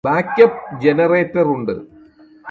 [0.03, 1.73] back up ജനറേറ്ററുണ്ട്